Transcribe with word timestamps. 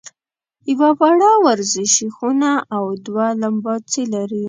یوه 0.71 0.89
وړه 0.99 1.31
ورزشي 1.45 2.07
خونه 2.15 2.51
او 2.75 2.83
دوه 3.05 3.27
لمباځي 3.41 4.03
لري. 4.13 4.39